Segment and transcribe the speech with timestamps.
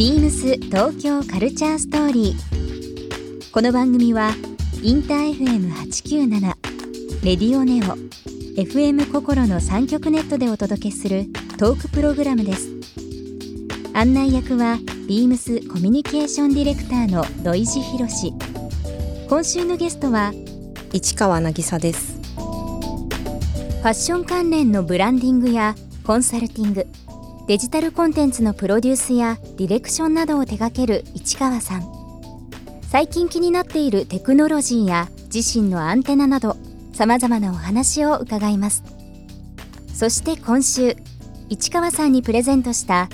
[0.00, 3.52] ビームス東京カルチャーストーリー。
[3.52, 4.30] この番組は
[4.82, 6.40] インター FM897
[7.22, 7.98] レディオネオ
[8.58, 11.26] FM 心の三極ネットでお届けする
[11.58, 12.70] トークプログラムです。
[13.92, 18.32] 案内役はビームスコミュニケーションディレクターの土井博志。
[19.28, 20.32] 今週のゲストは
[20.94, 25.74] 市川渚ですファッション関連のブランディングや
[26.04, 26.86] コンサルティング
[27.50, 31.82] デジタルコンテンツのプロデュースやディレクションなどを手掛ける市川さん。
[32.82, 36.56] 最近気になっているテクノロジーや自身のアンテナなど
[36.92, 38.84] さまざまなお話を伺います。
[39.92, 40.94] そして今週
[41.48, 43.08] 市川さんにプレゼントした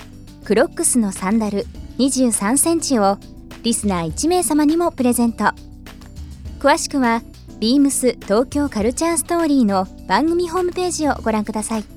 [0.45, 1.65] クロックスのサンダル
[1.97, 3.17] 23センチを
[3.63, 5.45] リスナー1名様にもプレゼント。
[6.59, 7.23] 詳しくは
[7.59, 11.96] ビームス東京カルチャーストーリーの番組ホームページをご覧ください。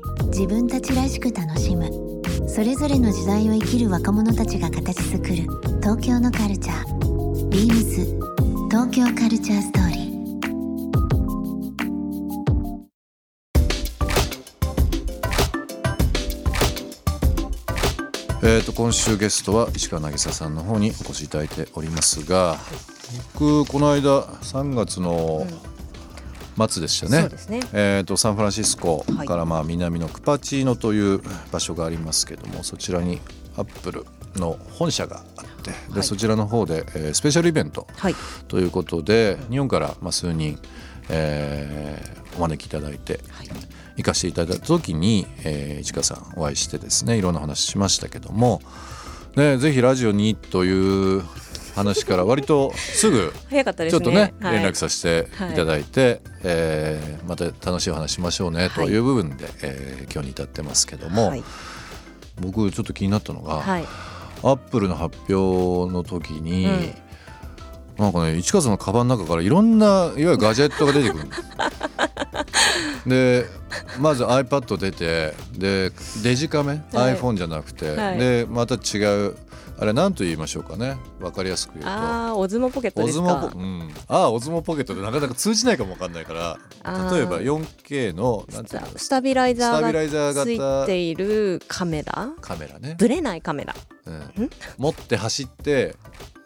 [0.31, 1.89] 自分たちらしく楽しむ。
[2.47, 5.35] それぞれの時代を生きる若者たちが形作る。
[5.81, 7.49] 東京のカルチャー。
[7.49, 8.05] ビームス
[8.69, 10.11] 東京カルチャーストーリー。
[18.43, 22.57] えー、と今週ゲストは石川渚さんの方にお越しいただいておりますが
[23.33, 25.45] 僕この間3月の
[26.57, 27.59] 末でしたね,、ね。
[27.73, 29.27] えー、とサンフランシスコはい。
[29.27, 31.21] からまあ南のクパチーノという
[31.51, 33.19] 場所がありますけどもそちらに
[33.57, 36.03] アップルの本社があってで、はい。
[36.03, 38.15] そちらの方で、えースペシャルイベントはい。
[38.47, 40.59] ということで日本からまあ数人、
[41.09, 43.19] えーお招きいただいて、
[43.97, 48.61] 行かせていただいた時に、えー市川さんお会いしてですねいろんな話しましたけども、
[49.35, 51.23] ね、ぜひラジオにという
[51.75, 53.99] 話から割とすぐ早かったですね。
[53.99, 54.55] ちょっとねはい。
[54.59, 55.55] 連絡させてい。
[55.55, 61.43] ただいて、えーまた楽しいお話しましょうねという部分で、えー今日に至ってますけども、はい。
[62.39, 63.85] 僕ちょっと気になったのが、はい。
[64.43, 66.93] アップルの発表の時に、うん。
[67.97, 71.31] なんかね市川さんのカバンの中からいろんないわゆるガジェットが出てくるの
[73.05, 73.45] で
[73.99, 75.91] まず iPad 出てで
[76.23, 77.15] デジカメ、はい。
[77.15, 78.17] iPhone じゃなくて、はい。
[78.17, 79.35] でまた違う
[79.79, 80.97] あれ何と言いましょうかね。
[81.19, 81.89] 分かりやすく言うと。
[81.89, 83.49] ああオズモポケットですか？
[83.51, 86.59] ポ、うん、ああオズモポケットでなかなか通じないかもわかんないから
[87.11, 92.29] 例えば 4K のなんていうのスタビライザーーがつ型いているカメラ？
[92.41, 93.73] カメラね、ブレないカメラ。
[94.05, 95.95] うん、持って走って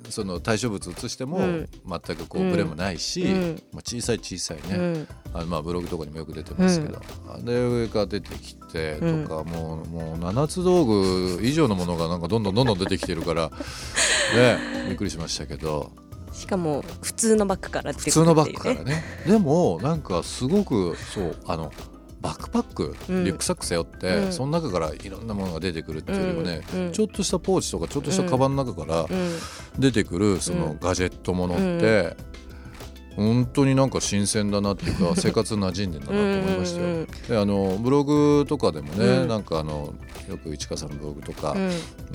[0.10, 1.70] その対象物映してもうん。
[1.88, 3.64] 全くこうブレもないし、うん。
[3.74, 5.08] まあ、小さい小さいね、うん。
[5.34, 7.02] あのまあブログとかにもよく出てますけど、
[7.44, 13.52] で上から出てきてとか、もうもう七つ道具以上のものがなんかどんどんどんどん出てきてるから
[14.36, 15.92] ねびっくりしましたけど。
[16.32, 19.04] しかも普通のバッグから出て普通のバッグからね。
[19.26, 21.72] でもなんかすごくそうあの
[22.26, 23.24] バックパック、うん。
[23.24, 24.34] リュックサック背負って、うん。
[24.34, 26.92] その中からいろんなものが出てくるっていうよりもね、うんうん。
[26.92, 29.10] ちょっとしたポーチとかちょっとしたカバンの中からうん。
[29.78, 32.18] 出てくるそのガジェットものって、
[33.16, 36.86] 本当になんか新鮮だなっていうか 生活に馴染んでんだなと思いましたよ。
[36.86, 39.28] うんうんうんであのブログとかでもね、うん。
[39.28, 39.94] なんかあの
[40.30, 41.58] よく市川さんのブログとかう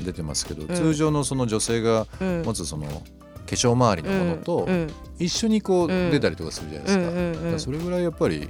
[0.01, 0.05] ん。
[0.05, 0.77] 出てますけど、ん。
[0.77, 2.43] 通常のその女性がうん。
[2.45, 3.03] 持つその化
[3.47, 4.75] 粧周りのものとうん。
[4.75, 4.91] うん。
[5.19, 6.11] 一緒にこううん。
[6.11, 7.59] 出たりとかするじゃないですか。
[7.59, 8.49] それぐらいやっぱり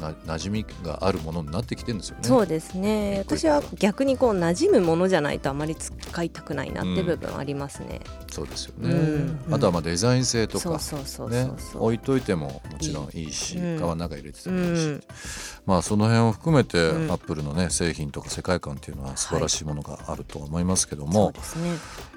[0.00, 2.24] な馴染みがあるものになってきてるんですよね。
[2.24, 3.18] そうですね。
[3.18, 8.00] 私は逆にこう馴染むものじゃないとあまり使いたくないなって部分ありますね、
[8.32, 8.94] そうですようね。
[8.94, 9.38] ん。
[9.52, 10.80] あとはまあデザイン性とか
[11.74, 13.78] 置いといてももちろんいいし、うん。
[13.78, 15.02] 皮の中入れててもいいし、うん
[15.64, 17.10] まあその辺を含めて、うん。
[17.10, 21.70] アップルのね製品とか世界観っていうのは素晴らしいものがあると思いますけどそも、うですね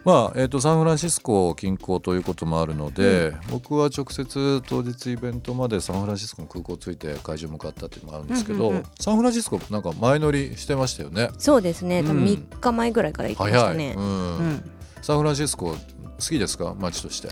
[0.05, 8.85] まあえー、とサンフランシスコ近郊ということもあるので、僕は直接当日イベントまでサンフランシスコの空港着いて会場向かったっていうのがあるんですけど、うんうんうん。
[8.99, 11.29] サンフランシスコなんか前乗りしてましたよね。
[11.37, 12.03] そうですね。
[12.03, 12.27] 多分うん。
[12.27, 14.37] 3日前ぐらいから行きまし早い、たね、うん。
[14.37, 14.71] うん。
[15.01, 15.75] サンフランシスコ
[16.17, 16.75] 好きですか？
[16.79, 17.29] 街として。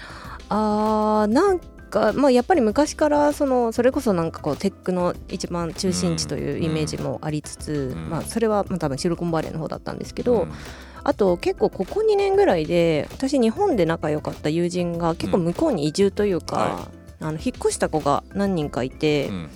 [0.49, 8.09] あーなんかまあやっぱり昔からそのそれこそなんかこうテックの一番中心地というイメージもありつつ、うん。
[8.09, 10.51] まあそれはまあ多分シリコンバレーの方だったんですけど、うん。
[11.03, 16.89] あと結構ここ2年ぐらいで私日本で仲良かった友人が結構向こうに移住というか、は
[17.19, 19.49] あの引っ越した子が何人かいて、うん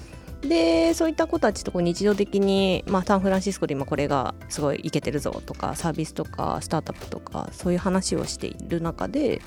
[0.47, 9.41] でそういった子たちとこう日常的に、まあ、サンフランシスコで今これがすごいイケてるぞとかサービスとかスタートアップとかそういう話をしている中で、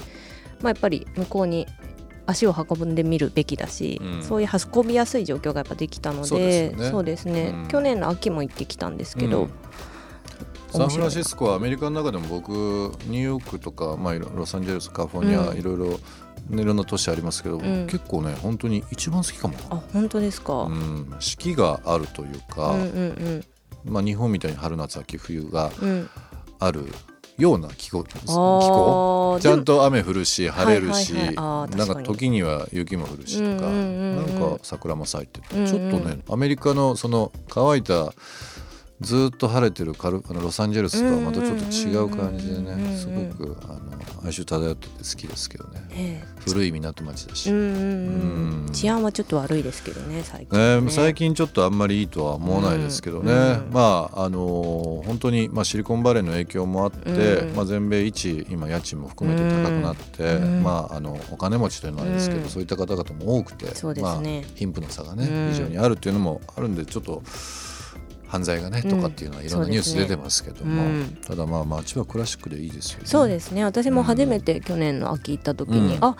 [0.60, 1.66] まあ、やっぱり向こうに
[2.26, 9.52] 足を運んでみるべきだし、うんそういう運びやすい状況がやっぱできたのでそうですね去年の秋も行ってきたんですけど、うん
[10.72, 15.58] サンフランシスコはアメリカの中でも僕ニューヨークとか、まあ、いろロサンゼルスカリフォルニア、うん。
[15.58, 15.86] いろいろ、
[16.48, 17.86] ね、いろんな都市ありますけど、ん。
[17.86, 19.54] 結構ね本当に一番好きかも。
[19.54, 20.74] な、あ本当ですか、ううん。
[20.74, 23.44] ん、四季があるというか、うんうん
[23.84, 26.08] まあ、日本みたいに春夏秋冬がうん。
[26.58, 26.84] ある
[27.38, 29.36] ような気候気あ候。
[29.38, 34.40] ーちゃんと雨降るし晴れるし、はいはいなんか時には雪も降るしとか、うんうんうんうん。
[34.40, 35.66] なんか桜も咲いてて、うんうん。
[35.66, 38.12] ちょっとねアメリカのその乾いた
[39.00, 43.80] ずっと晴れてるカルあのロサンゼルスとはまたちょっと違う感じでねすごくあの
[44.24, 45.80] 哀愁漂ってて好きですけどね。
[45.88, 47.44] ね古い港町だし、
[48.72, 50.80] 治安はちょっと悪いですけどね最近ね。
[50.82, 62.48] ね最近ちょっとあんまりいいとは思わないですけどね、うんまああの本当に、まあ、シリコンバレーの影響もあって、うんまあ、全米一今家賃も含めて高くなって、うんまあ、あのお金持ちというのはあれですけど、うん。
[62.48, 63.72] そういった方々も多くてね。
[64.02, 64.22] まあ、
[64.54, 65.52] 貧富の差がね、うん。
[65.52, 67.22] 非常にあるっていうのもあるんでちょっと
[68.30, 73.06] 犯罪がね、とかっていうのはいろんなニュース出てますけども、うんただまあ街はクラシックでいいですよね。
[73.06, 73.64] そうですね。
[73.64, 76.04] 私も初めて去年の秋行った時に、うん。
[76.04, 76.16] あ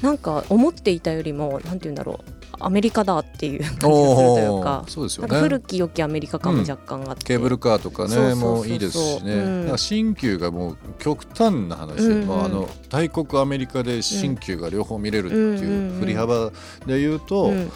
[0.00, 5.64] なんか思っていたよりもなんて言うんだろうアメリカだっていう感じがするおというかーそうですよなんか古ね。
[5.66, 9.78] き良きアメリカ感も若干あって、ケーブルカーとかねもういいですしね、うん。
[9.78, 12.28] 新旧がもう極端な話、うんうん。
[12.28, 16.00] まあ、あの大国アメリカで新旧が両方見れるってうんうんいううん。
[16.00, 16.50] 振り幅
[16.86, 17.70] で言うと、うん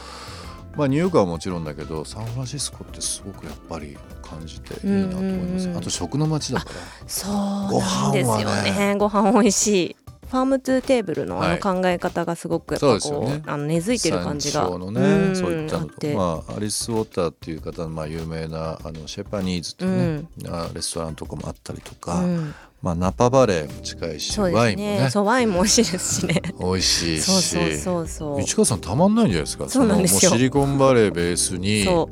[0.76, 7.09] まあ、ニューヨークはもちろんだけどサンフランシスコってすごくやっぱり感じていいなと思います、あと食の街だから。
[7.09, 7.35] そう
[7.81, 8.97] なんですよね。
[8.99, 9.97] ご飯美味しい
[10.34, 11.60] farm to table のあはい。
[11.60, 13.42] の考え方がすごくやっぱこう,、そうですよね。
[13.46, 15.36] あの根付いてる感じがのね、うん。
[15.36, 22.54] そういったのと、あって、まあ、アリス・ウォーターっていう方のまあ有名なあのシェ・パニーズっていうね、あレストランとかもあったりとか、うん。
[22.82, 24.98] まあ、ナパバレーも近いし、そうですワインもね。
[25.02, 26.42] ねそうワインも美味しいですしね。
[26.58, 27.22] 美味しいし。
[27.22, 28.42] そうそうそうそう。
[28.42, 29.69] 市川さんたまんないんじゃないですか。
[29.69, 30.32] そうなんですよ。
[30.32, 32.10] シリコンバレーベースにそ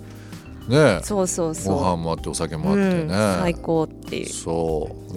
[0.69, 0.99] ね。
[1.03, 1.75] うそうそうそう。
[1.77, 4.27] ご飯もあってお酒もあってね、うん最高っていう。
[4.27, 5.15] そう。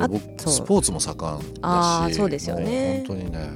[0.49, 1.53] スポーツも盛んだし。
[1.61, 3.03] あーそうですよね。
[3.07, 3.49] 本当にね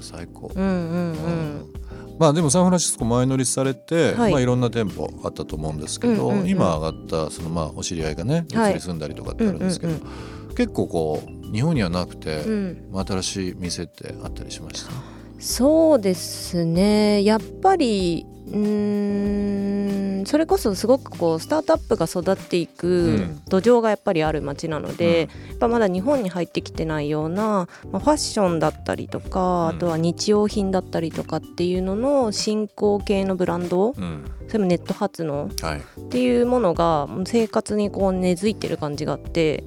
[0.00, 1.12] 最高、うんうんうん。
[1.12, 1.72] うん。
[2.18, 4.30] まあでもサンフランシスコ前乗りされて、はい。
[4.30, 6.48] いまあ、いろんな店舗あったと思うんですけど、うんうんうん。
[6.48, 8.72] 今上がったそのまあお知り合いがねはい。
[8.72, 10.54] 移り住んだりとかってあるんですけど、うん。
[10.54, 13.04] 結構こう日本にはなくて、うん。
[13.06, 14.92] 新しい店ってあったりしました？
[15.40, 17.22] そうですね。
[17.24, 23.42] やっぱりうーんそれこそすごくこうスタートアップが育っていくうん。
[23.48, 29.76] 土壌がやっぱりある街なので、やっぱまだ日本に入ってきてないような、まあ、ファッションだったりとか、うん。
[29.76, 34.24] あとは日用品だったりとかっていうのの新興系のブランドうん。
[34.48, 35.80] それもネット発のはい。
[35.80, 39.64] っていうものがもう生活にこう根付いてる感じがあって、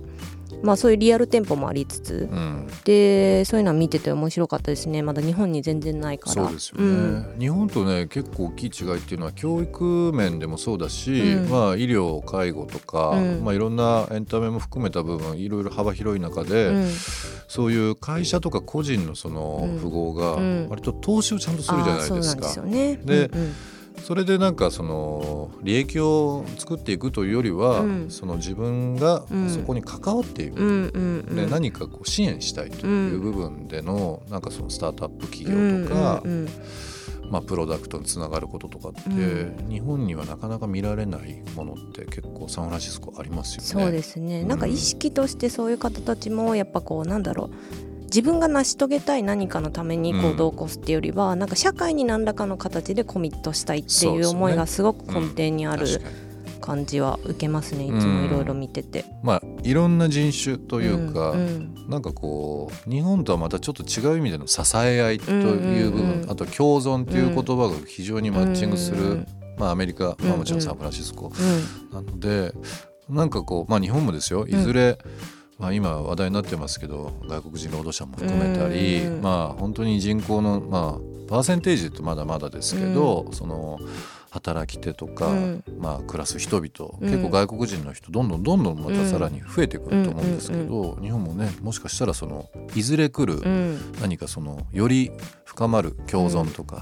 [0.63, 5.01] まあ、そういうリアル店舗もありつつうん、でそういうのは見てて面白かったですね。
[5.01, 6.45] まだ日本に全然ないから。
[6.45, 6.89] そうですよね、う
[7.35, 7.39] ん。
[7.39, 11.49] 日本とね結構大きい違いっていうのは教育面でもそうだし、うん。
[11.49, 13.43] まあ、医療介護とか、うん。
[13.43, 16.89] まあ、いろんなエンタメも含めた部分いろいろ幅広い中で、うん。
[17.47, 19.79] そういう会社とか個人のそのうん。
[19.79, 20.67] 富豪がうん。
[20.69, 22.15] 割と投資をちゃんとするじゃないですか。
[22.15, 22.95] あーそうなんですよね。
[22.97, 23.53] でうんうん
[24.07, 28.09] それでなんかその利益を作っていくというよりは、うん。
[28.09, 29.49] その自分がうん。
[29.49, 31.35] そこに関わっていく、うんうんうん。
[31.35, 36.49] で何かこう支援したいという部分での、なんかそのスタートアップ企業とか、うんうん
[37.29, 39.69] まあ、プロダクトにつながることとかって、うん。
[39.69, 43.67] 日本にはなかなか見られないものって結構サンフランシスコありますよね。
[43.67, 44.43] そうですね。
[44.43, 47.49] うんなんか意識としてそういう方たちもやっぱこうなんだろ
[47.83, 55.85] う自分が成し遂げたい何かのために行動を起こすっていうよりは、なんか社会に何らかの形でコミットしたいっていう思いがすごく根底にある
[56.61, 59.05] 感じは受けますねいつもいろいろ見てて。
[59.23, 61.89] まあいろんな人種というか、うんうん。
[61.89, 66.31] なんかこう日本とはまたちょっと違う意味での支え合いという部分、うんうんうん。
[66.31, 71.31] あと共存という言葉が非常にマッチングする、うんまあ、アメリカ、まあ、もちろんサンフランシスコ。
[71.91, 72.53] なので、
[73.09, 74.45] なんかこう、まあ、日本もですよ。
[74.47, 74.97] いずれ、
[75.59, 79.21] まあ、今話題になってますけど外国人労働者も含めたり、うん。
[79.21, 83.79] まあ本当に人口の、まあ、パーセンテージってまだまだですけど、その
[84.29, 85.63] 働き手とか、うん。
[85.79, 87.09] まあ、暮らす人々、うん。
[87.09, 93.93] 結構外国人の人どんどんどんどんまたさらに増えてくると思うんですけど、うん日本もねもしかしたらそのいずれ来るうん。
[93.99, 95.11] 何かそのより
[95.45, 96.81] 深まる共存とか、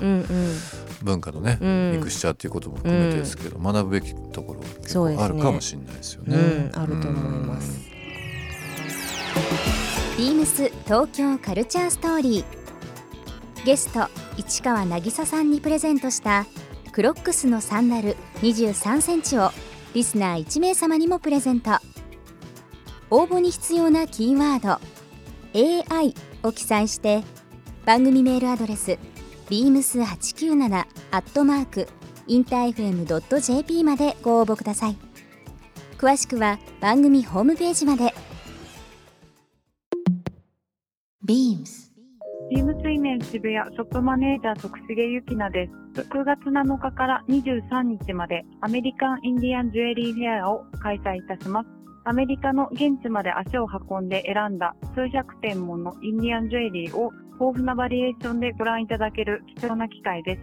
[1.01, 1.91] 文化のね、うん。
[1.93, 6.35] ミクスチャーっていうことも含めてですけど、学ぶべきところ結構あるかもしれないですよね。
[6.35, 6.71] うん。
[6.75, 7.94] あると思います。
[10.17, 13.65] ビームス東京カルチャーストーリー。
[13.65, 16.45] ゲスト市川渚さんにプレゼントした
[16.91, 19.51] クロックスのサンダル23センチを
[19.93, 21.71] リスナー1名様にもプレゼント。
[23.09, 24.79] 応募に必要なキーワー
[25.53, 27.23] ド AI を記載して
[27.85, 28.97] 番組メールアドレス
[29.49, 31.87] beams897 アットマーク
[32.25, 34.97] インター FM.jp までご応募ください。
[35.99, 38.14] 詳しくは番組ホームページまで。
[41.25, 41.91] Beams
[42.51, 46.01] ビーム水面渋谷ショップマネージャー徳重ゆきなです。
[46.01, 51.69] 9月7日から23日までアメリカンインディアンジュエリーフェアを開催いたします。
[52.03, 60.37] アメリカの現地まで足を運んで選んだ数百点ものインディアンジュエリーを豊富なバリエーションでご覧いただける貴重な機会で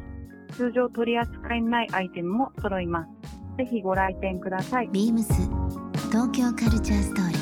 [0.50, 0.56] す。
[0.56, 3.08] 通常取り扱いのないアイテムも揃います。
[3.56, 4.88] ぜひご来店ください。
[4.88, 5.28] beams
[6.10, 7.41] 東京カルチャーストーリー